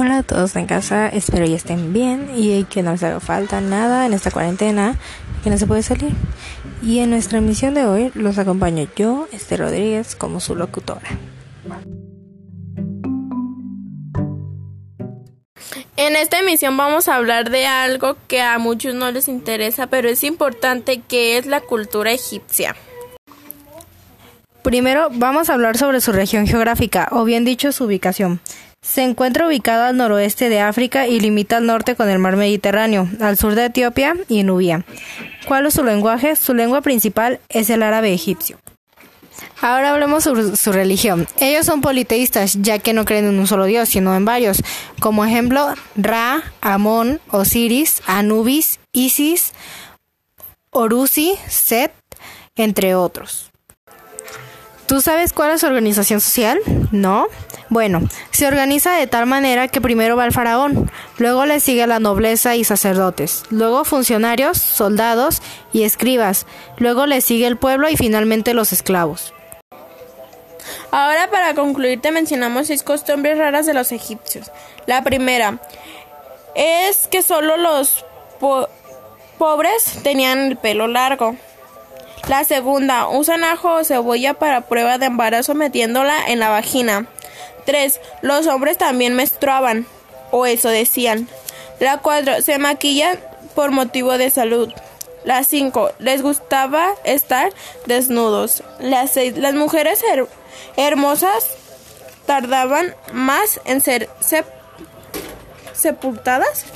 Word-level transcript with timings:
Hola 0.00 0.18
a 0.18 0.22
todos 0.22 0.54
en 0.54 0.66
casa, 0.66 1.08
espero 1.08 1.44
que 1.44 1.56
estén 1.56 1.92
bien 1.92 2.30
y 2.36 2.62
que 2.66 2.84
no 2.84 2.92
les 2.92 3.02
haga 3.02 3.18
falta 3.18 3.60
nada 3.60 4.06
en 4.06 4.12
esta 4.12 4.30
cuarentena, 4.30 4.96
que 5.42 5.50
no 5.50 5.58
se 5.58 5.66
puede 5.66 5.82
salir. 5.82 6.12
Y 6.84 7.00
en 7.00 7.10
nuestra 7.10 7.38
emisión 7.38 7.74
de 7.74 7.84
hoy 7.84 8.12
los 8.14 8.38
acompaño 8.38 8.86
yo, 8.94 9.26
Esther 9.32 9.58
Rodríguez, 9.58 10.14
como 10.14 10.38
su 10.38 10.54
locutora. 10.54 11.08
En 15.96 16.14
esta 16.14 16.38
emisión 16.38 16.76
vamos 16.76 17.08
a 17.08 17.16
hablar 17.16 17.50
de 17.50 17.66
algo 17.66 18.16
que 18.28 18.40
a 18.40 18.56
muchos 18.58 18.94
no 18.94 19.10
les 19.10 19.26
interesa, 19.26 19.88
pero 19.88 20.08
es 20.08 20.22
importante, 20.22 21.02
que 21.08 21.38
es 21.38 21.46
la 21.46 21.60
cultura 21.60 22.12
egipcia. 22.12 22.76
Primero 24.62 25.08
vamos 25.10 25.50
a 25.50 25.54
hablar 25.54 25.76
sobre 25.76 26.00
su 26.00 26.12
región 26.12 26.46
geográfica, 26.46 27.08
o 27.10 27.24
bien 27.24 27.44
dicho 27.44 27.72
su 27.72 27.86
ubicación. 27.86 28.40
Se 28.80 29.02
encuentra 29.02 29.46
ubicada 29.46 29.88
al 29.88 29.96
noroeste 29.96 30.48
de 30.48 30.60
África 30.60 31.06
y 31.06 31.20
limita 31.20 31.56
al 31.56 31.66
norte 31.66 31.96
con 31.96 32.08
el 32.08 32.18
mar 32.18 32.36
Mediterráneo, 32.36 33.08
al 33.20 33.36
sur 33.36 33.54
de 33.54 33.66
Etiopía 33.66 34.16
y 34.28 34.44
Nubia. 34.44 34.84
¿Cuál 35.46 35.66
es 35.66 35.74
su 35.74 35.84
lenguaje? 35.84 36.36
Su 36.36 36.54
lengua 36.54 36.80
principal 36.80 37.40
es 37.48 37.70
el 37.70 37.82
árabe 37.82 38.12
egipcio. 38.12 38.58
Ahora 39.60 39.90
hablemos 39.90 40.24
sobre 40.24 40.56
su 40.56 40.72
religión. 40.72 41.26
Ellos 41.40 41.66
son 41.66 41.80
politeístas, 41.80 42.58
ya 42.60 42.78
que 42.78 42.92
no 42.92 43.04
creen 43.04 43.26
en 43.26 43.38
un 43.38 43.46
solo 43.46 43.64
dios, 43.64 43.88
sino 43.88 44.14
en 44.14 44.24
varios, 44.24 44.62
como 45.00 45.24
ejemplo 45.24 45.74
Ra, 45.96 46.42
Amón, 46.60 47.20
Osiris, 47.30 48.02
Anubis, 48.06 48.78
Isis, 48.92 49.52
Orusi, 50.70 51.34
Set, 51.48 51.92
entre 52.54 52.94
otros. 52.94 53.50
¿Tú 54.88 55.02
sabes 55.02 55.34
cuál 55.34 55.50
es 55.50 55.60
su 55.60 55.66
organización 55.66 56.18
social? 56.18 56.58
¿No? 56.92 57.26
Bueno, 57.68 58.00
se 58.30 58.46
organiza 58.46 58.94
de 58.94 59.06
tal 59.06 59.26
manera 59.26 59.68
que 59.68 59.82
primero 59.82 60.16
va 60.16 60.24
el 60.24 60.32
faraón, 60.32 60.90
luego 61.18 61.44
le 61.44 61.60
sigue 61.60 61.86
la 61.86 62.00
nobleza 62.00 62.56
y 62.56 62.64
sacerdotes, 62.64 63.42
luego 63.50 63.84
funcionarios, 63.84 64.56
soldados 64.56 65.42
y 65.74 65.82
escribas, 65.82 66.46
luego 66.78 67.04
le 67.04 67.20
sigue 67.20 67.46
el 67.46 67.58
pueblo 67.58 67.90
y 67.90 67.98
finalmente 67.98 68.54
los 68.54 68.72
esclavos. 68.72 69.34
Ahora 70.90 71.28
para 71.30 71.52
concluir 71.54 72.00
te 72.00 72.10
mencionamos 72.10 72.68
seis 72.68 72.82
costumbres 72.82 73.36
raras 73.36 73.66
de 73.66 73.74
los 73.74 73.92
egipcios. 73.92 74.50
La 74.86 75.04
primera 75.04 75.58
es 76.54 77.08
que 77.08 77.20
solo 77.20 77.58
los 77.58 78.06
pobres 79.36 80.00
tenían 80.02 80.38
el 80.38 80.56
pelo 80.56 80.88
largo. 80.88 81.36
La 82.28 82.44
segunda, 82.44 83.08
usan 83.08 83.42
ajo 83.42 83.76
o 83.76 83.84
cebolla 83.84 84.34
para 84.34 84.60
prueba 84.60 84.98
de 84.98 85.06
embarazo 85.06 85.54
metiéndola 85.54 86.28
en 86.28 86.38
la 86.38 86.50
vagina. 86.50 87.06
3. 87.64 88.00
Los 88.20 88.46
hombres 88.46 88.76
también 88.76 89.14
menstruaban, 89.14 89.86
o 90.30 90.44
eso 90.44 90.68
decían. 90.68 91.26
La 91.80 91.98
4. 91.98 92.42
Se 92.42 92.58
maquillan 92.58 93.18
por 93.54 93.70
motivo 93.70 94.18
de 94.18 94.28
salud. 94.28 94.70
La 95.24 95.42
5. 95.42 95.92
Les 96.00 96.20
gustaba 96.20 96.90
estar 97.04 97.50
desnudos. 97.86 98.62
La 98.78 99.06
6. 99.06 99.38
Las 99.38 99.54
mujeres 99.54 100.04
hermosas 100.76 101.46
tardaban 102.26 102.94
más 103.12 103.58
en 103.64 103.80
ser 103.80 104.10
sepultadas. 105.72 106.66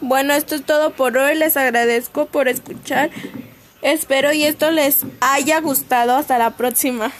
Bueno, 0.00 0.32
esto 0.32 0.54
es 0.54 0.64
todo 0.64 0.90
por 0.90 1.18
hoy. 1.18 1.34
Les 1.34 1.58
agradezco 1.58 2.24
por 2.24 2.48
escuchar. 2.48 3.10
Espero 3.82 4.32
y 4.32 4.44
esto 4.44 4.70
les 4.70 5.04
haya 5.20 5.60
gustado. 5.60 6.16
Hasta 6.16 6.38
la 6.38 6.50
próxima. 6.56 7.12